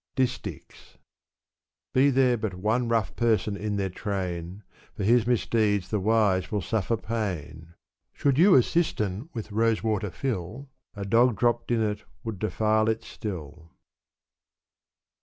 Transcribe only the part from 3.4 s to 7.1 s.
in their train, For his misdeeds the wise will suflier